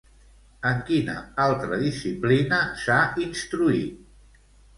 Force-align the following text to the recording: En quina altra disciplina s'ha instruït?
En 0.69 0.77
quina 0.87 1.13
altra 1.43 1.77
disciplina 1.81 2.63
s'ha 2.85 2.97
instruït? 3.27 4.43